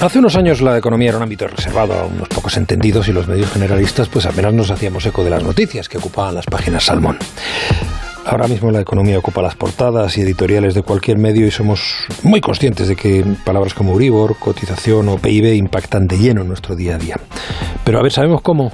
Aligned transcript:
Hace 0.00 0.18
unos 0.18 0.36
años 0.36 0.60
la 0.60 0.76
economía 0.76 1.08
era 1.08 1.16
un 1.16 1.22
ámbito 1.22 1.48
reservado 1.48 1.94
a 1.94 2.04
unos 2.04 2.28
pocos 2.28 2.58
entendidos 2.58 3.08
y 3.08 3.12
los 3.12 3.26
medios 3.26 3.50
generalistas 3.50 4.08
pues 4.08 4.26
apenas 4.26 4.52
nos 4.52 4.70
hacíamos 4.70 5.06
eco 5.06 5.24
de 5.24 5.30
las 5.30 5.42
noticias 5.42 5.88
que 5.88 5.96
ocupaban 5.96 6.34
las 6.34 6.44
páginas 6.44 6.84
Salmón. 6.84 7.16
Ahora 8.26 8.46
mismo 8.46 8.70
la 8.70 8.80
economía 8.80 9.18
ocupa 9.18 9.40
las 9.40 9.54
portadas 9.54 10.18
y 10.18 10.20
editoriales 10.20 10.74
de 10.74 10.82
cualquier 10.82 11.16
medio 11.16 11.46
y 11.46 11.50
somos 11.50 12.06
muy 12.22 12.42
conscientes 12.42 12.88
de 12.88 12.96
que 12.96 13.24
palabras 13.44 13.72
como 13.72 13.94
Uribor, 13.94 14.36
cotización 14.38 15.08
o 15.08 15.16
PIB 15.16 15.54
impactan 15.54 16.06
de 16.06 16.18
lleno 16.18 16.42
en 16.42 16.48
nuestro 16.48 16.76
día 16.76 16.96
a 16.96 16.98
día. 16.98 17.16
Pero 17.82 17.98
a 17.98 18.02
ver, 18.02 18.12
¿sabemos 18.12 18.42
cómo? 18.42 18.72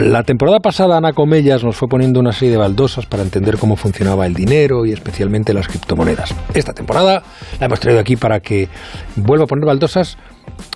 La 0.00 0.24
temporada 0.24 0.58
pasada 0.58 0.96
Ana 0.96 1.12
Comellas 1.12 1.62
nos 1.62 1.76
fue 1.76 1.88
poniendo 1.88 2.18
una 2.18 2.32
serie 2.32 2.52
de 2.52 2.56
baldosas 2.56 3.06
para 3.06 3.22
entender 3.22 3.58
cómo 3.58 3.76
funcionaba 3.76 4.26
el 4.26 4.34
dinero 4.34 4.84
y 4.84 4.92
especialmente 4.92 5.54
las 5.54 5.68
criptomonedas. 5.68 6.34
Esta 6.52 6.72
temporada 6.72 7.22
la 7.60 7.66
hemos 7.66 7.78
traído 7.78 8.00
aquí 8.00 8.16
para 8.16 8.40
que 8.40 8.68
vuelva 9.14 9.44
a 9.44 9.46
poner 9.46 9.66
baldosas 9.66 10.18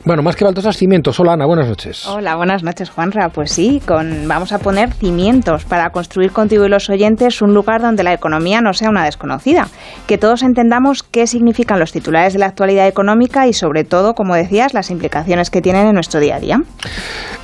bueno, 0.04 0.22
más 0.22 0.34
que 0.34 0.44
baldosas, 0.44 0.76
cimientos. 0.76 1.20
Hola 1.20 1.34
Ana, 1.34 1.46
buenas 1.46 1.68
noches. 1.68 2.06
Hola, 2.06 2.34
buenas 2.34 2.62
noches 2.62 2.90
Juanra. 2.90 3.28
Pues 3.28 3.52
sí, 3.52 3.80
con, 3.86 4.26
vamos 4.26 4.52
a 4.52 4.58
poner 4.58 4.92
cimientos 4.92 5.64
para 5.64 5.90
construir 5.90 6.32
contigo 6.32 6.64
y 6.64 6.68
los 6.68 6.90
oyentes 6.90 7.40
un 7.40 7.54
lugar 7.54 7.80
donde 7.80 8.02
la 8.02 8.12
economía 8.12 8.60
no 8.60 8.72
sea 8.72 8.90
una 8.90 9.04
desconocida. 9.04 9.68
Que 10.06 10.18
todos 10.18 10.42
entendamos 10.42 11.02
qué 11.02 11.26
significan 11.26 11.78
los 11.78 11.92
titulares 11.92 12.32
de 12.32 12.40
la 12.40 12.46
actualidad 12.46 12.88
económica 12.88 13.46
y 13.46 13.52
sobre 13.52 13.84
todo, 13.84 14.14
como 14.14 14.34
decías, 14.34 14.74
las 14.74 14.90
implicaciones 14.90 15.50
que 15.50 15.60
tienen 15.60 15.86
en 15.86 15.94
nuestro 15.94 16.20
día 16.20 16.36
a 16.36 16.40
día. 16.40 16.58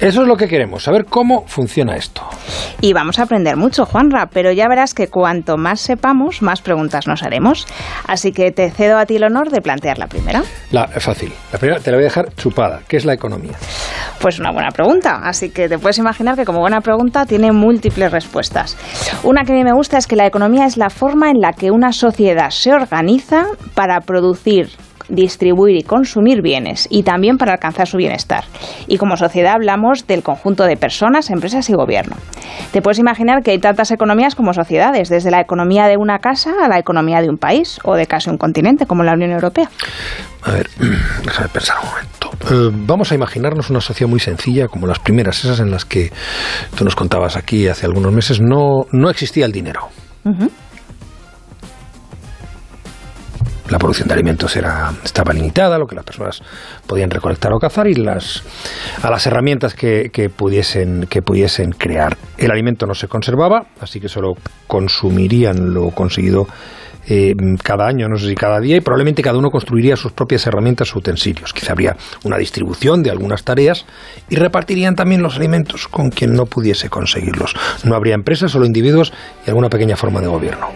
Eso 0.00 0.22
es 0.22 0.28
lo 0.28 0.36
que 0.36 0.48
queremos, 0.48 0.82
saber 0.84 1.04
cómo 1.04 1.44
funciona 1.46 1.96
esto. 1.96 2.22
Y 2.80 2.92
vamos 2.92 3.18
a 3.18 3.22
aprender 3.22 3.56
mucho, 3.56 3.84
Juanra, 3.84 4.26
pero 4.32 4.52
ya 4.52 4.68
verás 4.68 4.94
que 4.94 5.08
cuanto 5.08 5.56
más 5.56 5.80
sepamos, 5.80 6.42
más 6.42 6.60
preguntas 6.60 7.06
nos 7.06 7.22
haremos. 7.22 7.66
Así 8.06 8.32
que 8.32 8.50
te 8.50 8.70
cedo 8.70 8.98
a 8.98 9.06
ti 9.06 9.16
el 9.16 9.24
honor 9.24 9.50
de 9.50 9.60
plantear 9.60 9.98
la 9.98 10.06
primera. 10.06 10.42
La, 10.70 10.88
fácil. 10.88 11.32
La 11.52 11.58
primera 11.58 11.80
te 11.80 11.90
la 11.90 11.96
voy 11.96 12.04
a 12.04 12.08
dejar 12.08 12.17
chupada. 12.36 12.80
¿Qué 12.88 12.96
es 12.96 13.04
la 13.04 13.14
economía? 13.14 13.52
Pues 14.20 14.38
una 14.38 14.50
buena 14.52 14.70
pregunta. 14.70 15.20
Así 15.22 15.50
que 15.50 15.68
te 15.68 15.78
puedes 15.78 15.98
imaginar 15.98 16.36
que 16.36 16.44
como 16.44 16.60
buena 16.60 16.80
pregunta 16.80 17.26
tiene 17.26 17.52
múltiples 17.52 18.10
respuestas. 18.10 18.76
Una 19.22 19.44
que 19.44 19.52
a 19.52 19.54
mí 19.54 19.64
me 19.64 19.72
gusta 19.72 19.98
es 19.98 20.06
que 20.06 20.16
la 20.16 20.26
economía 20.26 20.66
es 20.66 20.76
la 20.76 20.90
forma 20.90 21.30
en 21.30 21.40
la 21.40 21.52
que 21.52 21.70
una 21.70 21.92
sociedad 21.92 22.50
se 22.50 22.72
organiza 22.72 23.46
para 23.74 24.00
producir 24.00 24.70
distribuir 25.08 25.76
y 25.76 25.82
consumir 25.82 26.42
bienes 26.42 26.86
y 26.90 27.02
también 27.02 27.38
para 27.38 27.52
alcanzar 27.52 27.86
su 27.86 27.96
bienestar. 27.96 28.44
Y 28.86 28.98
como 28.98 29.16
sociedad 29.16 29.54
hablamos 29.54 30.06
del 30.06 30.22
conjunto 30.22 30.64
de 30.64 30.76
personas, 30.76 31.30
empresas 31.30 31.68
y 31.70 31.74
gobierno. 31.74 32.16
Te 32.72 32.82
puedes 32.82 32.98
imaginar 32.98 33.42
que 33.42 33.52
hay 33.52 33.58
tantas 33.58 33.90
economías 33.90 34.34
como 34.34 34.52
sociedades, 34.52 35.08
desde 35.08 35.30
la 35.30 35.40
economía 35.40 35.86
de 35.86 35.96
una 35.96 36.18
casa 36.18 36.52
a 36.62 36.68
la 36.68 36.78
economía 36.78 37.20
de 37.20 37.30
un 37.30 37.38
país 37.38 37.78
o 37.84 37.94
de 37.94 38.06
casi 38.06 38.30
un 38.30 38.36
continente 38.36 38.86
como 38.86 39.02
la 39.02 39.14
Unión 39.14 39.32
Europea. 39.32 39.70
A 40.42 40.52
ver, 40.52 40.68
déjame 41.24 41.48
pensar 41.48 41.76
un 41.82 41.88
momento. 41.88 42.17
Eh, 42.50 42.70
vamos 42.72 43.12
a 43.12 43.14
imaginarnos 43.14 43.70
una 43.70 43.80
sociedad 43.80 44.08
muy 44.08 44.20
sencilla, 44.20 44.68
como 44.68 44.86
las 44.86 44.98
primeras, 44.98 45.44
esas 45.44 45.60
en 45.60 45.70
las 45.70 45.84
que 45.84 46.12
tú 46.76 46.84
nos 46.84 46.94
contabas 46.94 47.36
aquí 47.36 47.68
hace 47.68 47.86
algunos 47.86 48.12
meses, 48.12 48.40
no, 48.40 48.86
no 48.92 49.10
existía 49.10 49.46
el 49.46 49.52
dinero. 49.52 49.88
la 53.68 53.78
producción 53.78 54.08
de 54.08 54.14
alimentos 54.14 54.56
era, 54.56 54.92
estaba 55.04 55.32
limitada, 55.32 55.78
lo 55.78 55.86
que 55.86 55.94
las 55.94 56.04
personas 56.04 56.42
podían 56.86 57.10
recolectar 57.10 57.52
o 57.52 57.58
cazar 57.58 57.86
y 57.86 57.94
las, 57.94 58.42
a 59.02 59.10
las 59.10 59.26
herramientas 59.26 59.74
que, 59.74 60.10
que, 60.10 60.30
pudiesen, 60.30 61.06
que 61.08 61.22
pudiesen 61.22 61.70
crear. 61.72 62.16
El 62.36 62.50
alimento 62.50 62.86
no 62.86 62.94
se 62.94 63.08
conservaba, 63.08 63.66
así 63.80 64.00
que 64.00 64.08
solo 64.08 64.34
consumirían 64.66 65.74
lo 65.74 65.90
conseguido 65.90 66.46
eh, 67.08 67.34
cada 67.62 67.86
año, 67.86 68.08
no 68.08 68.18
sé 68.18 68.28
si 68.28 68.34
cada 68.34 68.60
día, 68.60 68.76
y 68.76 68.80
probablemente 68.80 69.22
cada 69.22 69.38
uno 69.38 69.50
construiría 69.50 69.96
sus 69.96 70.12
propias 70.12 70.46
herramientas 70.46 70.94
o 70.94 70.98
utensilios. 70.98 71.52
Quizá 71.52 71.72
habría 71.72 71.96
una 72.24 72.36
distribución 72.36 73.02
de 73.02 73.10
algunas 73.10 73.44
tareas 73.44 73.86
y 74.28 74.36
repartirían 74.36 74.94
también 74.94 75.22
los 75.22 75.36
alimentos 75.36 75.88
con 75.88 76.10
quien 76.10 76.34
no 76.34 76.46
pudiese 76.46 76.90
conseguirlos. 76.90 77.54
No 77.84 77.94
habría 77.94 78.14
empresas, 78.14 78.52
solo 78.52 78.66
individuos 78.66 79.12
y 79.46 79.50
alguna 79.50 79.68
pequeña 79.68 79.96
forma 79.96 80.20
de 80.20 80.26
gobierno. 80.26 80.68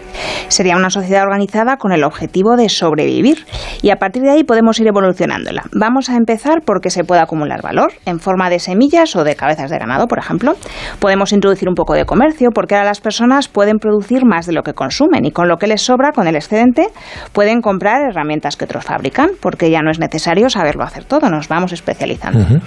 Sería 0.48 0.76
una 0.76 0.90
sociedad 0.90 1.22
organizada 1.22 1.76
con 1.76 1.92
el 1.92 2.04
objetivo 2.04 2.56
de 2.56 2.68
sobrevivir 2.68 3.46
y 3.82 3.90
a 3.90 3.96
partir 3.96 4.22
de 4.22 4.30
ahí 4.30 4.44
podemos 4.44 4.78
ir 4.80 4.86
evolucionándola. 4.86 5.64
Vamos 5.72 6.10
a 6.10 6.16
empezar 6.16 6.62
porque 6.64 6.90
se 6.90 7.04
puede 7.04 7.20
acumular 7.20 7.62
valor 7.62 7.92
en 8.06 8.20
forma 8.20 8.50
de 8.50 8.58
semillas 8.58 9.16
o 9.16 9.24
de 9.24 9.36
cabezas 9.36 9.70
de 9.70 9.78
ganado, 9.78 10.06
por 10.06 10.18
ejemplo. 10.18 10.54
Podemos 11.00 11.32
introducir 11.32 11.68
un 11.68 11.74
poco 11.74 11.94
de 11.94 12.04
comercio 12.04 12.50
porque 12.54 12.74
ahora 12.74 12.88
las 12.88 13.00
personas 13.00 13.48
pueden 13.48 13.78
producir 13.78 14.24
más 14.24 14.46
de 14.46 14.52
lo 14.52 14.62
que 14.62 14.74
consumen 14.74 15.24
y 15.24 15.30
con 15.30 15.48
lo 15.48 15.56
que 15.56 15.66
les 15.66 15.82
sobra 15.82 16.12
con 16.12 16.26
el 16.26 16.36
excedente, 16.36 16.88
pueden 17.32 17.60
comprar 17.60 18.02
herramientas 18.02 18.56
que 18.56 18.64
otros 18.64 18.84
fabrican, 18.84 19.30
porque 19.40 19.70
ya 19.70 19.82
no 19.82 19.90
es 19.90 19.98
necesario 19.98 20.48
saberlo 20.50 20.84
hacer 20.84 21.04
todo, 21.04 21.28
nos 21.30 21.48
vamos 21.48 21.72
especializando. 21.72 22.60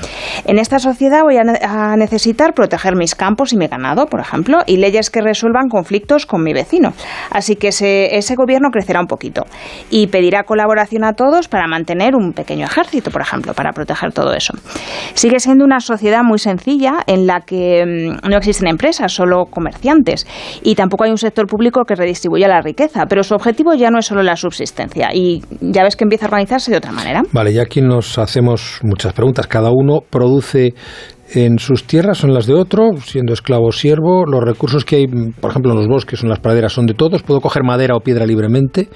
En 0.46 0.60
esta 0.60 0.80
sociedad 0.80 1.22
voy 1.24 1.38
a, 1.38 1.96
necesitar 1.96 2.54
proteger 2.54 2.96
mis 2.96 3.16
campos 3.16 3.54
y 3.54 3.58
mi 3.58 3.68
ganado, 3.68 4.08
por 4.08 4.20
ejemplo, 4.20 4.60
y 4.66 4.78
leyes 4.78 5.10
que 5.10 5.22
resuelvan 5.22 5.70
conflictos 5.70 6.26
con 6.26 6.44
mi 6.44 6.54
vecino. 6.54 6.94
Así 7.36 7.58
que 7.58 7.68
ese, 7.68 8.16
ese 8.16 8.36
gobierno 8.36 8.70
crecerá 8.72 9.02
un 9.02 9.08
poquito 9.08 9.44
y 9.90 10.08
pedirá 10.08 10.44
colaboración 10.44 11.04
a 11.04 11.14
todos 11.14 11.50
para 11.50 11.68
mantener 11.68 12.16
un 12.16 12.32
pequeño 12.32 12.66
ejército, 12.66 13.12
por 13.12 13.22
ejemplo, 13.22 13.54
para 13.54 13.74
proteger 13.74 14.14
todo 14.14 14.34
eso. 14.34 14.54
Sigue 15.16 15.42
siendo 15.42 15.66
una 15.66 15.82
sociedad 15.82 16.24
muy 16.24 16.40
sencilla 16.40 17.00
en 17.08 17.28
la 17.28 17.42
que 17.42 17.84
mm, 17.86 18.30
no 18.30 18.38
existen 18.38 18.70
empresas, 18.70 19.12
solo 19.12 19.48
comerciantes, 19.50 20.26
y 20.64 20.76
tampoco 20.76 21.04
hay 21.04 21.12
un 21.12 21.18
sector 21.18 21.46
público 21.46 21.84
que 21.84 21.96
redistribuya 21.96 22.48
la 22.48 22.62
riqueza, 22.62 23.06
pero 23.06 23.22
su 23.22 23.36
objetivo 23.36 23.74
ya 23.74 23.90
no 23.90 24.00
es 24.00 24.06
solo 24.06 24.24
la 24.24 24.38
subsistencia 24.38 25.10
y 25.14 25.42
ya 25.60 25.84
ves 25.84 25.98
que 25.98 26.06
empieza 26.06 26.28
a 26.28 26.30
organizarse 26.30 26.72
de 26.72 26.78
otra 26.78 26.94
manera. 26.94 27.24
Vale, 27.34 27.52
ya 27.52 27.64
aquí 27.64 27.82
nos 27.82 28.18
hacemos 28.18 28.80
muchas 28.82 29.12
preguntas. 29.12 29.46
Cada 29.48 29.72
uno 29.72 30.00
produce 30.10 30.74
en 31.34 31.58
sus 31.58 31.86
tierras 31.86 32.20
son 32.20 32.34
las 32.34 32.46
de 32.46 32.54
otro, 32.54 32.92
siendo 33.04 33.34
esclavo 33.34 33.68
o 33.68 33.72
siervo. 33.72 34.26
Los 34.26 34.44
recursos 34.44 34.86
que 34.86 34.98
hay, 34.98 35.08
por 35.08 35.50
ejemplo, 35.50 35.72
en 35.72 35.80
los 35.80 35.88
bosques 35.88 36.22
o 36.22 36.26
en 36.26 36.30
las 36.30 36.40
praderas 36.40 36.74
son 36.74 36.86
de 36.86 36.94
todos. 36.94 37.24
Puedo 37.24 37.42
coger 37.42 37.64
madera 37.64 37.96
o 37.96 38.02
piedra 38.02 38.26
libremente. 38.26 38.90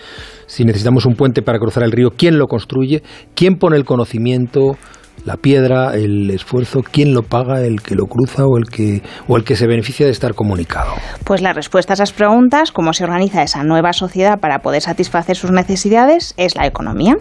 Si 0.46 0.64
necesitamos 0.64 1.06
un 1.06 1.16
puente 1.16 1.42
para 1.42 1.60
cruzar 1.60 1.84
el 1.84 1.92
río, 1.92 2.12
¿quién 2.16 2.38
lo 2.38 2.48
construye? 2.48 3.02
¿Quién 3.34 3.56
pone 3.56 3.78
el 3.78 3.86
conocimiento? 3.86 4.78
La 5.26 5.38
piedra, 5.38 5.96
el 5.96 6.30
esfuerzo, 6.32 6.82
¿quién 6.90 7.14
lo 7.14 7.24
paga? 7.24 7.62
¿El 7.62 7.82
que 7.82 7.96
lo 7.96 8.06
cruza 8.06 8.46
o 8.46 8.58
el 8.58 8.66
que, 8.66 9.02
o 9.28 9.38
el 9.38 9.44
que 9.44 9.56
se 9.56 9.68
beneficia 9.68 10.06
de 10.06 10.12
estar 10.12 10.34
comunicado? 10.34 10.92
Pues 11.24 11.42
la 11.42 11.54
respuesta 11.54 11.94
a 11.94 11.96
esas 11.96 12.12
preguntas, 12.12 12.72
cómo 12.72 12.94
se 12.94 13.04
organiza 13.04 13.44
esa 13.44 13.64
nueva 13.64 13.94
sociedad 13.94 14.40
para 14.40 14.60
poder 14.60 14.82
satisfacer 14.82 15.36
sus 15.36 15.52
necesidades, 15.52 16.34
es 16.38 16.56
la 16.56 16.66
economía. 16.66 17.18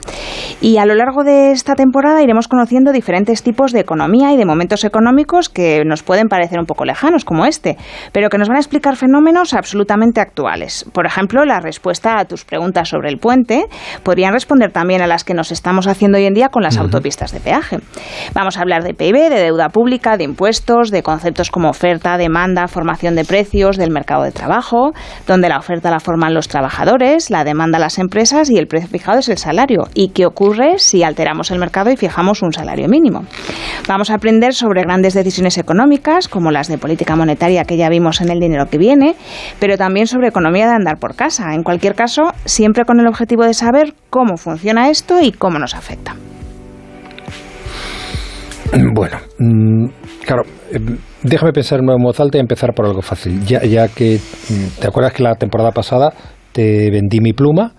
Y 0.60 0.78
a 0.78 0.86
lo 0.86 0.94
largo 0.94 1.24
de 1.24 1.52
esta 1.52 1.74
temporada 1.74 2.22
iremos 2.22 2.48
conociendo 2.48 2.92
diferentes 2.92 3.42
tipos 3.42 3.72
de 3.72 3.80
economía 3.80 4.32
y 4.32 4.36
de 4.36 4.44
momentos 4.44 4.84
económicos 4.84 5.48
que 5.48 5.82
nos 5.84 6.02
pueden 6.02 6.28
parecer 6.28 6.58
un 6.58 6.66
poco 6.66 6.84
lejanos, 6.84 7.24
como 7.24 7.46
este, 7.46 7.76
pero 8.12 8.28
que 8.28 8.38
nos 8.38 8.48
van 8.48 8.56
a 8.56 8.60
explicar 8.60 8.96
fenómenos 8.96 9.54
absolutamente 9.54 10.20
actuales. 10.20 10.84
Por 10.92 11.06
ejemplo, 11.06 11.44
la 11.44 11.60
respuesta 11.60 12.18
a 12.18 12.24
tus 12.24 12.44
preguntas 12.44 12.88
sobre 12.88 13.08
el 13.08 13.18
puente 13.18 13.66
podrían 14.02 14.32
responder 14.32 14.72
también 14.72 15.02
a 15.02 15.06
las 15.06 15.24
que 15.24 15.34
nos 15.34 15.52
estamos 15.52 15.86
haciendo 15.86 16.18
hoy 16.18 16.26
en 16.26 16.34
día 16.34 16.48
con 16.48 16.62
las 16.62 16.78
autopistas 16.78 17.32
de 17.32 17.40
peaje. 17.40 17.78
Vamos 18.34 18.56
a 18.56 18.60
hablar 18.60 18.82
de 18.82 18.94
PIB, 18.94 19.30
de 19.30 19.42
deuda 19.42 19.68
pública, 19.68 20.16
de 20.16 20.24
impuestos, 20.24 20.90
de 20.90 21.02
conceptos 21.02 21.50
como 21.50 21.70
oferta, 21.70 22.16
demanda, 22.16 22.68
formación 22.68 23.14
de 23.14 23.24
precios, 23.24 23.76
del 23.76 23.90
mercado 23.90 24.22
de 24.22 24.32
trabajo, 24.32 24.92
donde 25.26 25.48
la 25.48 25.58
oferta 25.58 25.90
la 25.90 26.00
forman 26.00 26.34
los 26.34 26.48
trabajadores, 26.48 27.30
la 27.30 27.44
demanda 27.44 27.78
las 27.78 27.98
empresas 27.98 28.50
y 28.50 28.58
el 28.58 28.66
precio 28.66 28.88
fijado 28.88 29.18
es 29.18 29.28
el 29.28 29.38
salario. 29.38 29.88
¿Y 29.94 30.10
qué 30.10 30.26
ocurre 30.26 30.78
si 30.78 31.02
alteramos 31.02 31.50
el 31.50 31.58
mercado 31.58 31.90
y 31.90 31.96
fijamos 31.96 32.42
un 32.42 32.52
salario 32.52 32.88
mínimo? 32.88 33.24
Vamos 33.86 34.10
a 34.10 34.14
aprender 34.14 34.54
sobre 34.54 34.82
grandes 34.82 35.14
decisiones 35.14 35.58
económicas, 35.58 36.28
como 36.28 36.50
las 36.50 36.68
de 36.68 36.78
política 36.78 37.16
monetaria 37.16 37.64
que 37.64 37.76
ya 37.76 37.88
vimos 37.88 38.20
en 38.20 38.30
el 38.30 38.40
dinero 38.40 38.66
que 38.68 38.78
viene, 38.78 39.16
pero 39.58 39.76
también 39.76 40.06
sobre 40.06 40.28
economía 40.28 40.66
de 40.66 40.74
andar 40.74 40.98
por 40.98 41.14
casa. 41.14 41.54
En 41.54 41.62
cualquier 41.62 41.94
caso, 41.94 42.32
siempre 42.44 42.84
con 42.84 43.00
el 43.00 43.06
objetivo 43.06 43.44
de 43.44 43.54
saber 43.54 43.94
cómo 44.10 44.36
funciona 44.36 44.90
esto 44.90 45.20
y 45.20 45.32
cómo 45.32 45.58
nos 45.58 45.74
afecta. 45.74 46.14
Bueno, 48.94 49.16
mm, 49.38 49.86
claro, 50.26 50.42
em, 50.72 50.98
déjame 51.22 51.52
pensar 51.52 51.80
en 51.80 51.86
voz 52.02 52.20
alta 52.20 52.38
y 52.38 52.40
empezar 52.40 52.74
por 52.74 52.86
algo 52.86 53.02
fácil. 53.02 53.44
Ya, 53.44 53.62
ya 53.64 53.88
que 53.88 54.18
mm, 54.18 54.80
te 54.80 54.86
acuerdas 54.86 55.12
que 55.12 55.22
la 55.22 55.34
temporada 55.34 55.70
pasada 55.72 56.12
te 56.52 56.90
vendí 56.90 57.20
mi 57.20 57.32
pluma, 57.32 57.72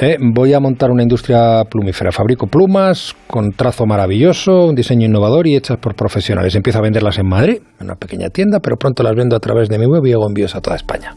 ¿eh? 0.00 0.16
voy 0.20 0.54
a 0.54 0.60
montar 0.60 0.90
una 0.90 1.02
industria 1.02 1.62
plumífera. 1.68 2.10
Fabrico 2.12 2.46
plumas 2.46 3.14
con 3.26 3.50
trazo 3.52 3.86
maravilloso, 3.86 4.66
un 4.66 4.74
diseño 4.74 5.06
innovador 5.06 5.46
y 5.46 5.56
hechas 5.56 5.78
por 5.78 5.94
profesionales. 5.94 6.54
Empiezo 6.54 6.78
a 6.78 6.82
venderlas 6.82 7.18
en 7.18 7.28
Madrid, 7.28 7.58
en 7.80 7.86
una 7.86 7.96
pequeña 7.96 8.30
tienda, 8.30 8.60
pero 8.60 8.76
pronto 8.76 9.02
las 9.02 9.14
vendo 9.14 9.36
a 9.36 9.40
través 9.40 9.68
de 9.68 9.78
mi 9.78 9.86
web 9.86 10.06
y 10.06 10.12
hago 10.12 10.26
envíos 10.26 10.54
a 10.54 10.60
toda 10.60 10.76
España. 10.76 11.14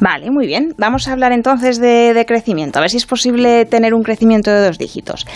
Vale, 0.00 0.30
muy 0.30 0.46
bien. 0.46 0.74
Vamos 0.78 1.08
a 1.08 1.12
hablar 1.12 1.32
entonces 1.32 1.80
de, 1.80 2.24
crecimiento. 2.26 2.78
A 2.78 2.82
ver 2.82 2.90
si 2.90 2.96
es 2.96 3.06
posible 3.06 3.64
tener 3.64 3.94
un 3.94 4.02
crecimiento 4.02 4.50
de 4.50 4.66
dos 4.66 4.78
dígitos. 4.78 5.26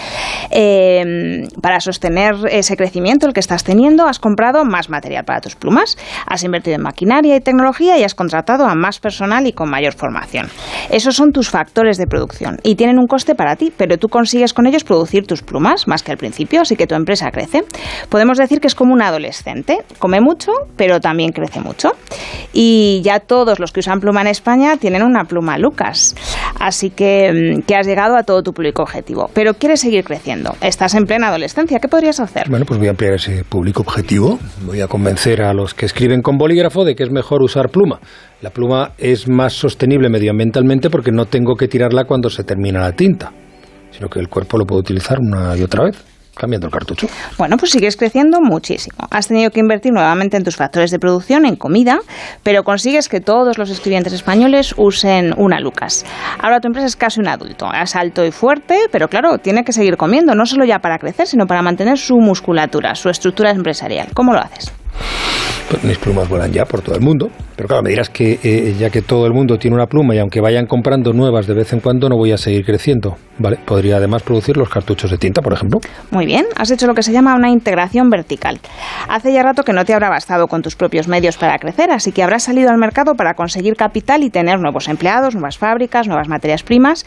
Eh, 0.50 1.44
para 1.60 1.80
sostener 1.80 2.34
ese 2.50 2.76
crecimiento, 2.76 3.26
el 3.26 3.32
que 3.32 3.40
estás 3.40 3.64
teniendo, 3.64 4.06
has 4.06 4.18
comprado 4.18 4.64
más 4.64 4.88
material 4.90 5.24
para 5.24 5.40
tus 5.40 5.56
plumas, 5.56 5.96
has 6.26 6.42
invertido 6.44 6.76
en 6.76 6.82
maquinaria 6.82 7.36
y 7.36 7.40
tecnología 7.40 7.98
y 7.98 8.04
has 8.04 8.14
contratado 8.14 8.66
a 8.66 8.74
más 8.74 9.00
personal 9.00 9.46
y 9.46 9.52
con 9.52 9.70
mayor 9.70 9.94
formación. 9.94 10.48
Esos 10.90 11.16
son 11.16 11.32
tus 11.32 11.48
factores 11.48 11.96
de 11.96 12.06
producción 12.06 12.58
y 12.62 12.74
tienen 12.74 12.98
un 12.98 13.06
coste 13.06 13.34
para 13.34 13.56
ti, 13.56 13.72
pero 13.76 13.96
tú 13.96 14.08
consigues 14.08 14.52
con 14.52 14.66
ellos 14.66 14.84
producir 14.84 15.26
tus 15.26 15.42
plumas 15.42 15.88
más 15.88 16.02
que 16.02 16.12
al 16.12 16.18
principio, 16.18 16.60
así 16.60 16.76
que 16.76 16.86
tu 16.86 16.94
empresa 16.94 17.30
crece. 17.30 17.64
Podemos 18.08 18.38
decir 18.38 18.60
que 18.60 18.66
es 18.66 18.74
como 18.74 18.92
un 18.92 19.02
adolescente. 19.02 19.78
Come 19.98 20.20
mucho, 20.20 20.52
pero 20.76 21.00
también 21.00 21.30
crece 21.32 21.60
mucho. 21.60 21.92
Y 22.52 23.00
ya 23.02 23.20
todos 23.20 23.58
los 23.58 23.72
que 23.72 23.80
usan 23.80 24.00
pluma 24.00 24.20
en 24.22 24.26
España 24.42 24.76
tienen 24.76 25.04
una 25.04 25.22
pluma 25.22 25.56
Lucas. 25.56 26.16
Así 26.58 26.90
que, 26.90 27.30
mm, 27.32 27.60
que 27.62 27.76
has 27.76 27.86
llegado 27.86 28.16
a 28.16 28.24
todo 28.24 28.42
tu 28.42 28.52
público 28.52 28.82
objetivo. 28.82 29.30
Pero 29.32 29.54
quieres 29.54 29.80
seguir 29.80 30.02
creciendo. 30.02 30.56
Estás 30.60 30.94
en 30.96 31.04
plena 31.04 31.28
adolescencia. 31.28 31.78
¿Qué 31.78 31.86
podrías 31.86 32.18
hacer? 32.18 32.48
Bueno, 32.50 32.64
pues 32.66 32.80
voy 32.80 32.88
a 32.88 32.90
ampliar 32.90 33.14
ese 33.14 33.44
público 33.44 33.82
objetivo. 33.82 34.40
Voy 34.66 34.80
a 34.80 34.88
convencer 34.88 35.42
a 35.42 35.54
los 35.54 35.74
que 35.74 35.86
escriben 35.86 36.22
con 36.22 36.38
bolígrafo 36.38 36.84
de 36.84 36.96
que 36.96 37.04
es 37.04 37.12
mejor 37.12 37.40
usar 37.40 37.68
pluma. 37.68 38.00
La 38.40 38.50
pluma 38.50 38.94
es 38.98 39.28
más 39.28 39.52
sostenible 39.52 40.08
medioambientalmente 40.08 40.90
porque 40.90 41.12
no 41.12 41.26
tengo 41.26 41.54
que 41.54 41.68
tirarla 41.68 42.02
cuando 42.04 42.28
se 42.28 42.42
termina 42.42 42.80
la 42.80 42.92
tinta, 42.92 43.30
sino 43.92 44.08
que 44.08 44.18
el 44.18 44.28
cuerpo 44.28 44.58
lo 44.58 44.66
puede 44.66 44.80
utilizar 44.80 45.18
una 45.20 45.56
y 45.56 45.62
otra 45.62 45.84
vez 45.84 46.11
cambiando 46.36 46.66
el 46.66 46.72
cartucho. 46.72 47.08
Bueno, 47.38 47.56
pues 47.56 47.72
sigues 47.72 47.96
creciendo 47.96 48.40
muchísimo. 48.40 48.96
Has 49.10 49.28
tenido 49.28 49.50
que 49.50 49.60
invertir 49.60 49.92
nuevamente 49.92 50.36
en 50.36 50.44
tus 50.44 50.56
factores 50.56 50.90
de 50.90 50.98
producción, 50.98 51.44
en 51.46 51.56
comida, 51.56 52.00
pero 52.42 52.64
consigues 52.64 53.08
que 53.08 53.20
todos 53.20 53.58
los 53.58 53.70
escribientes 53.70 54.12
españoles 54.12 54.74
usen 54.76 55.34
una 55.36 55.60
Lucas. 55.60 56.04
Ahora 56.38 56.60
tu 56.60 56.68
empresa 56.68 56.86
es 56.86 56.96
casi 56.96 57.20
un 57.20 57.28
adulto. 57.28 57.72
Es 57.72 57.94
alto 57.96 58.24
y 58.24 58.32
fuerte, 58.32 58.78
pero 58.90 59.08
claro, 59.08 59.38
tiene 59.38 59.64
que 59.64 59.72
seguir 59.72 59.96
comiendo, 59.96 60.34
no 60.34 60.46
solo 60.46 60.64
ya 60.64 60.80
para 60.80 60.98
crecer, 60.98 61.26
sino 61.26 61.46
para 61.46 61.62
mantener 61.62 61.98
su 61.98 62.18
musculatura, 62.18 62.94
su 62.94 63.08
estructura 63.08 63.50
empresarial. 63.50 64.08
¿Cómo 64.14 64.32
lo 64.32 64.40
haces? 64.40 64.72
Pues 65.70 65.84
mis 65.84 65.98
plumas 65.98 66.28
vuelan 66.28 66.52
ya 66.52 66.64
por 66.64 66.82
todo 66.82 66.94
el 66.94 67.00
mundo. 67.00 67.30
Pero 67.56 67.68
claro, 67.68 67.82
me 67.82 67.90
dirás 67.90 68.10
que 68.10 68.38
eh, 68.42 68.74
ya 68.78 68.90
que 68.90 69.02
todo 69.02 69.26
el 69.26 69.32
mundo 69.32 69.58
tiene 69.58 69.76
una 69.76 69.86
pluma 69.86 70.14
y 70.14 70.18
aunque 70.18 70.40
vayan 70.40 70.66
comprando 70.66 71.12
nuevas 71.12 71.46
de 71.46 71.54
vez 71.54 71.72
en 71.72 71.80
cuando, 71.80 72.08
no 72.08 72.16
voy 72.16 72.32
a 72.32 72.38
seguir 72.38 72.64
creciendo. 72.64 73.16
¿Vale? 73.38 73.58
Podría 73.64 73.96
además 73.96 74.22
producir 74.22 74.56
los 74.56 74.68
cartuchos 74.68 75.10
de 75.10 75.16
tinta, 75.16 75.40
por 75.40 75.52
ejemplo. 75.52 75.80
Muy 76.10 76.26
bien, 76.26 76.44
has 76.56 76.70
hecho 76.70 76.86
lo 76.86 76.94
que 76.94 77.02
se 77.02 77.12
llama 77.12 77.34
una 77.34 77.50
integración 77.50 78.10
vertical. 78.10 78.60
Hace 79.08 79.32
ya 79.32 79.42
rato 79.42 79.62
que 79.64 79.72
no 79.72 79.84
te 79.84 79.94
habrá 79.94 80.10
bastado 80.10 80.48
con 80.48 80.62
tus 80.62 80.76
propios 80.76 81.08
medios 81.08 81.38
para 81.38 81.58
crecer, 81.58 81.90
así 81.90 82.12
que 82.12 82.22
habrás 82.22 82.44
salido 82.44 82.70
al 82.70 82.78
mercado 82.78 83.14
para 83.14 83.34
conseguir 83.34 83.74
capital 83.74 84.22
y 84.22 84.30
tener 84.30 84.60
nuevos 84.60 84.88
empleados, 84.88 85.34
nuevas 85.34 85.58
fábricas, 85.58 86.06
nuevas 86.06 86.28
materias 86.28 86.62
primas. 86.62 87.06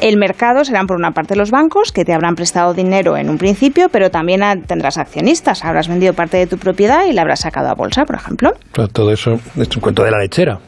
El 0.00 0.16
mercado 0.16 0.64
serán 0.64 0.86
por 0.86 0.96
una 0.96 1.10
parte 1.10 1.36
los 1.36 1.50
bancos, 1.50 1.92
que 1.92 2.04
te 2.04 2.12
habrán 2.12 2.34
prestado 2.34 2.74
dinero 2.74 3.16
en 3.16 3.28
un 3.28 3.38
principio, 3.38 3.88
pero 3.88 4.10
también 4.10 4.42
tendrás 4.66 4.98
accionistas. 4.98 5.64
Habrás 5.64 5.88
vendido 5.88 6.14
parte 6.14 6.36
de 6.36 6.46
tu 6.46 6.58
propiedad 6.58 7.06
y 7.06 7.12
la 7.12 7.22
habrás 7.22 7.40
sacado 7.40 7.68
a 7.68 7.74
bolsa, 7.74 7.93
por 8.02 8.16
ejemplo. 8.16 8.50
todo 8.92 9.12
eso 9.12 9.38
es 9.56 9.76
un 9.76 9.80
cuento 9.80 10.02
de 10.02 10.10
la 10.10 10.18
lechera. 10.18 10.58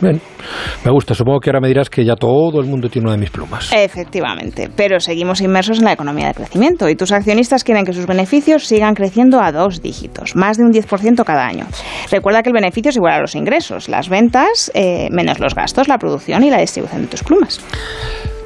Bien, 0.00 0.20
me 0.84 0.90
gusta. 0.90 1.14
Supongo 1.14 1.40
que 1.40 1.50
ahora 1.50 1.60
me 1.60 1.68
dirás 1.68 1.88
que 1.88 2.04
ya 2.04 2.14
todo 2.16 2.60
el 2.60 2.66
mundo 2.66 2.88
tiene 2.88 3.06
una 3.06 3.14
de 3.14 3.20
mis 3.20 3.30
plumas. 3.30 3.70
Efectivamente, 3.72 4.68
pero 4.74 5.00
seguimos 5.00 5.40
inmersos 5.40 5.78
en 5.78 5.84
la 5.84 5.92
economía 5.92 6.28
de 6.28 6.34
crecimiento 6.34 6.88
y 6.88 6.96
tus 6.96 7.12
accionistas 7.12 7.64
quieren 7.64 7.84
que 7.84 7.92
sus 7.92 8.06
beneficios 8.06 8.66
sigan 8.66 8.94
creciendo 8.94 9.40
a 9.40 9.52
dos 9.52 9.80
dígitos, 9.80 10.36
más 10.36 10.58
de 10.58 10.64
un 10.64 10.72
10% 10.72 11.24
cada 11.24 11.46
año. 11.46 11.66
Recuerda 12.10 12.42
que 12.42 12.50
el 12.50 12.54
beneficio 12.54 12.90
es 12.90 12.96
igual 12.96 13.14
a 13.14 13.20
los 13.20 13.34
ingresos, 13.34 13.88
las 13.88 14.08
ventas 14.08 14.70
eh, 14.74 15.08
menos 15.10 15.38
los 15.38 15.54
gastos, 15.54 15.88
la 15.88 15.98
producción 15.98 16.42
y 16.44 16.50
la 16.50 16.58
distribución 16.58 17.02
de 17.02 17.08
tus 17.08 17.22
plumas. 17.22 17.60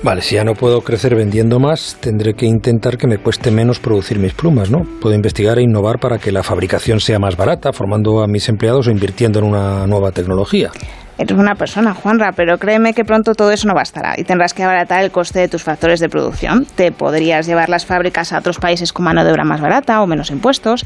Vale, 0.07 0.23
si 0.23 0.37
ya 0.37 0.45
no 0.45 0.55
puedo 0.55 0.83
crecer 0.83 1.17
vendiendo 1.17 1.59
más, 1.59 1.97
tendré 2.01 2.35
que 2.35 2.47
intentar 2.47 2.97
que 2.97 3.09
me 3.09 3.19
cueste 3.19 3.51
menos 3.51 3.81
producir 3.81 4.21
mis 4.21 4.35
plumas, 4.35 4.71
¿no? 4.71 4.87
Puedo 5.01 5.17
investigar 5.17 5.59
e 5.59 5.63
innovar 5.63 5.99
para 5.99 6.19
que 6.19 6.31
la 6.31 6.45
fabricación 6.45 7.01
sea 7.01 7.19
más 7.19 7.37
barata, 7.37 7.73
formando 7.73 8.23
a 8.23 8.29
mis 8.29 8.49
empleados 8.49 8.87
o 8.87 8.93
invirtiendo 8.93 9.41
en 9.41 9.47
una 9.47 9.85
nueva 9.89 10.13
tecnología. 10.13 10.71
Eres 11.19 11.39
una 11.39 11.55
persona, 11.55 11.95
Juanra, 11.95 12.33
pero 12.37 12.59
créeme 12.59 12.93
que 12.93 13.03
pronto 13.03 13.33
todo 13.33 13.51
eso 13.51 13.67
no 13.67 13.75
bastará 13.75 14.17
y 14.19 14.25
tendrás 14.25 14.53
que 14.53 14.63
abaratar 14.63 15.03
el 15.03 15.11
coste 15.11 15.41
de 15.41 15.49
tus 15.49 15.63
factores 15.63 15.99
de 15.99 16.11
producción. 16.11 16.67
Te 16.67 16.93
podrías 16.93 17.47
llevar 17.47 17.71
las 17.71 17.87
fábricas 17.87 18.35
a 18.35 18.39
otros 18.39 18.59
países 18.59 18.93
con 18.93 19.07
mano 19.07 19.25
de 19.25 19.33
obra 19.33 19.45
más 19.45 19.63
barata 19.63 20.03
o 20.03 20.07
menos 20.07 20.31
impuestos. 20.31 20.85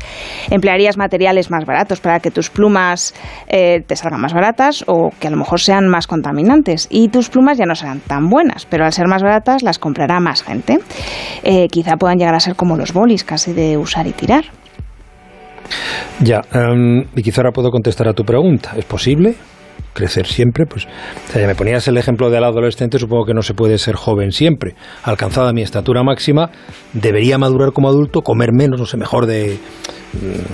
Emplearías 0.49 0.97
materiales 0.97 1.51
más 1.51 1.65
baratos 1.65 2.01
para 2.01 2.21
que 2.21 2.31
tus 2.31 2.49
plumas 2.49 3.13
eh, 3.49 3.83
te 3.85 3.97
salgan 3.97 4.21
más 4.21 4.33
baratas 4.33 4.85
o 4.87 5.11
que 5.19 5.27
a 5.27 5.31
lo 5.31 5.37
mejor 5.37 5.59
sean 5.59 5.89
más 5.89 6.07
contaminantes. 6.07 6.87
Y 6.91 7.09
tus 7.09 7.29
plumas 7.29 7.59
ya 7.59 7.67
no 7.67 7.75
serán 7.75 7.99
tan 7.99 8.31
buenas, 8.31 8.67
pero 8.67 8.85
al 8.85 8.93
ser 8.93 9.09
más 9.11 9.23
baratas 9.23 9.63
las 9.63 9.79
comprará 9.79 10.21
más 10.21 10.43
gente. 10.43 10.79
Eh, 11.43 11.69
quizá 11.69 11.97
puedan 11.97 12.19
llegar 12.19 12.35
a 12.35 12.41
ser 12.41 12.57
como 12.57 12.77
los 12.77 12.93
bolis, 12.93 13.25
casi 13.25 13.53
de 13.53 13.77
usar 13.77 14.07
y 14.07 14.13
tirar. 14.13 14.45
Ya, 16.21 16.43
em, 16.53 17.05
y 17.15 17.23
quizá 17.23 17.43
ahora 17.43 17.53
puedo 17.53 17.71
contestar 17.71 18.09
a 18.09 18.13
tu 18.13 18.25
pregunta. 18.25 18.73
¿Es 18.77 18.85
posible? 18.85 19.35
crecer 19.93 20.27
siempre, 20.27 20.67
pues 20.67 20.87
ya 21.35 21.47
me 21.47 21.55
ponías 21.55 21.87
el 21.89 21.97
ejemplo 21.97 22.31
del 22.31 22.45
adolescente, 22.45 22.99
supongo 22.99 23.25
que 23.25 23.35
no 23.35 23.43
se 23.43 23.55
puede 23.55 23.79
ser 23.79 23.97
joven 23.97 24.33
siempre. 24.33 24.75
Alcanzada 25.03 25.53
mi 25.53 25.63
estatura 25.63 26.03
máxima, 26.03 26.51
debería 26.93 27.39
madurar 27.39 27.73
como 27.73 27.89
adulto, 27.89 28.23
comer 28.23 28.53
menos, 28.53 28.79
no 28.79 28.87
sé, 28.87 28.97
mejor 28.97 29.27
de 29.27 29.59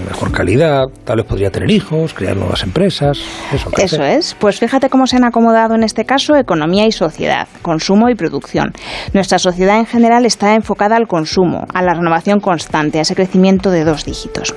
mejor 0.09 0.33
calidad, 0.33 0.85
tal 1.05 1.17
vez 1.17 1.27
podría 1.27 1.51
tener 1.51 1.71
hijos, 1.71 2.13
crear 2.15 2.37
nuevas 2.37 2.63
empresas. 2.63 3.19
Eso, 3.53 3.71
eso 3.79 4.03
es. 4.03 4.35
Pues 4.35 4.59
fíjate 4.59 4.89
cómo 4.91 5.07
se 5.07 5.17
han 5.17 5.25
acomodado 5.25 5.75
en 5.75 5.83
este 5.83 6.05
caso 6.05 6.37
economía 6.37 6.87
y 6.87 6.93
sociedad, 6.93 7.49
consumo 7.63 8.09
y 8.09 8.15
producción. 8.15 8.73
Nuestra 9.13 9.39
sociedad 9.39 9.79
en 9.79 9.87
general 9.87 10.27
está 10.27 10.55
enfocada 10.55 10.97
al 10.97 11.07
consumo, 11.07 11.67
a 11.73 11.83
la 11.83 11.95
renovación 11.95 12.41
constante, 12.41 12.99
a 12.99 13.03
ese 13.03 13.15
crecimiento 13.15 13.71
de 13.71 13.85
dos 13.85 14.05
dígitos. 14.05 14.55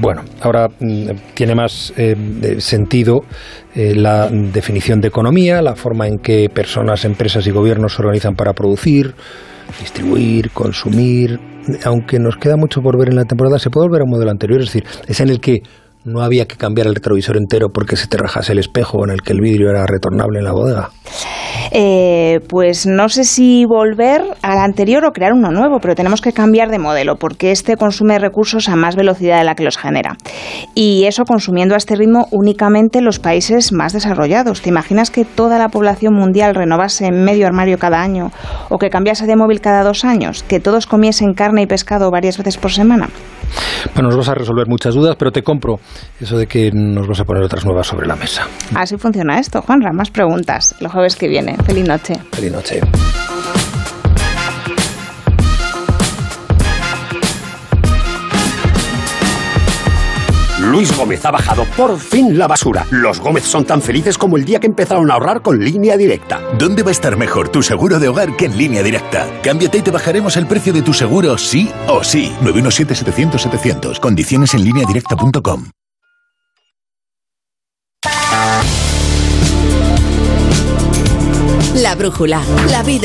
Bueno, 0.00 0.22
ahora 0.40 0.68
mm, 0.68 1.34
tiene 1.34 1.54
más 1.54 1.92
eh, 1.96 2.56
sentido 2.58 3.20
eh, 3.74 3.94
la 3.94 4.28
definición 4.28 5.00
de 5.00 5.08
economía, 5.08 5.60
la 5.60 5.76
forma 5.76 6.06
en 6.06 6.18
que 6.18 6.48
personas, 6.48 7.04
empresas 7.04 7.46
y 7.46 7.50
gobiernos 7.50 7.94
se 7.94 8.02
organizan 8.02 8.34
para 8.34 8.54
producir, 8.54 9.14
distribuir, 9.80 10.50
consumir. 10.50 11.38
Aunque 11.84 12.18
nos 12.18 12.36
queda 12.36 12.56
mucho 12.56 12.80
por 12.80 12.98
ver 12.98 13.08
en 13.08 13.16
la 13.16 13.24
temporada, 13.24 13.58
se 13.58 13.70
puede 13.70 13.88
volver 13.88 14.02
a 14.02 14.04
un 14.04 14.10
modelo 14.10 14.30
anterior, 14.30 14.60
es 14.60 14.66
decir, 14.66 14.84
es 15.06 15.20
en 15.20 15.30
el 15.30 15.40
que 15.40 15.62
no 16.06 16.22
había 16.22 16.46
que 16.46 16.56
cambiar 16.56 16.86
el 16.86 16.94
retrovisor 16.94 17.36
entero 17.36 17.68
porque 17.70 17.96
se 17.96 18.06
te 18.06 18.16
rajase 18.16 18.52
el 18.52 18.60
espejo 18.60 19.04
en 19.04 19.10
el 19.10 19.22
que 19.22 19.32
el 19.32 19.40
vidrio 19.40 19.70
era 19.70 19.84
retornable 19.86 20.38
en 20.38 20.44
la 20.44 20.52
bodega. 20.52 20.90
Eh, 21.72 22.40
pues 22.48 22.86
no 22.86 23.08
sé 23.08 23.24
si 23.24 23.64
volver 23.64 24.22
al 24.40 24.58
anterior 24.58 25.04
o 25.04 25.12
crear 25.12 25.32
uno 25.32 25.50
nuevo, 25.50 25.80
pero 25.80 25.96
tenemos 25.96 26.20
que 26.20 26.32
cambiar 26.32 26.70
de 26.70 26.78
modelo 26.78 27.16
porque 27.16 27.50
este 27.50 27.76
consume 27.76 28.20
recursos 28.20 28.68
a 28.68 28.76
más 28.76 28.94
velocidad 28.94 29.38
de 29.38 29.44
la 29.44 29.56
que 29.56 29.64
los 29.64 29.76
genera. 29.76 30.16
Y 30.74 31.04
eso 31.06 31.24
consumiendo 31.24 31.74
a 31.74 31.78
este 31.78 31.96
ritmo 31.96 32.28
únicamente 32.30 33.00
los 33.00 33.18
países 33.18 33.72
más 33.72 33.92
desarrollados. 33.92 34.62
¿Te 34.62 34.68
imaginas 34.68 35.10
que 35.10 35.24
toda 35.24 35.58
la 35.58 35.70
población 35.70 36.14
mundial 36.14 36.54
renovase 36.54 37.10
medio 37.10 37.48
armario 37.48 37.78
cada 37.78 38.00
año 38.00 38.30
o 38.68 38.78
que 38.78 38.90
cambiase 38.90 39.26
de 39.26 39.34
móvil 39.34 39.60
cada 39.60 39.82
dos 39.82 40.04
años? 40.04 40.44
¿Que 40.44 40.60
todos 40.60 40.86
comiesen 40.86 41.34
carne 41.34 41.62
y 41.62 41.66
pescado 41.66 42.12
varias 42.12 42.38
veces 42.38 42.58
por 42.58 42.70
semana? 42.70 43.08
Bueno, 43.94 44.08
nos 44.08 44.18
vas 44.18 44.28
a 44.28 44.34
resolver 44.34 44.66
muchas 44.66 44.94
dudas, 44.94 45.16
pero 45.16 45.30
te 45.30 45.42
compro 45.42 45.80
eso 46.20 46.36
de 46.36 46.46
que 46.46 46.70
nos 46.72 47.06
vas 47.06 47.20
a 47.20 47.24
poner 47.24 47.42
otras 47.42 47.64
nuevas 47.64 47.86
sobre 47.86 48.06
la 48.06 48.16
mesa. 48.16 48.46
Así 48.74 48.96
funciona 48.96 49.38
esto, 49.38 49.62
Juanra. 49.62 49.92
Más 49.92 50.10
preguntas 50.10 50.74
el 50.80 50.88
jueves 50.88 51.16
que 51.16 51.28
viene. 51.28 51.56
Feliz 51.64 51.86
noche. 51.86 52.14
Feliz 52.32 52.52
noche. 52.52 52.80
Luis 60.76 60.94
Gómez 60.94 61.24
ha 61.24 61.30
bajado 61.30 61.64
por 61.74 61.98
fin 61.98 62.36
la 62.36 62.46
basura. 62.46 62.84
Los 62.90 63.18
Gómez 63.18 63.44
son 63.44 63.64
tan 63.64 63.80
felices 63.80 64.18
como 64.18 64.36
el 64.36 64.44
día 64.44 64.60
que 64.60 64.66
empezaron 64.66 65.10
a 65.10 65.14
ahorrar 65.14 65.40
con 65.40 65.58
línea 65.58 65.96
directa. 65.96 66.42
¿Dónde 66.58 66.82
va 66.82 66.90
a 66.90 66.92
estar 66.92 67.16
mejor 67.16 67.48
tu 67.48 67.62
seguro 67.62 67.98
de 67.98 68.08
hogar 68.08 68.36
que 68.36 68.44
en 68.44 68.58
línea 68.58 68.82
directa? 68.82 69.26
Cámbiate 69.42 69.78
y 69.78 69.80
te 69.80 69.90
bajaremos 69.90 70.36
el 70.36 70.46
precio 70.46 70.74
de 70.74 70.82
tu 70.82 70.92
seguro 70.92 71.38
sí 71.38 71.70
o 71.88 72.04
sí. 72.04 72.30
917-700-700. 72.42 74.00
Condiciones 74.00 74.52
en 74.52 74.64
línea 74.64 74.84
directa.com. 74.86 75.70
La 81.76 81.94
brújula. 81.94 82.42
La 82.70 82.82
vida. 82.82 82.94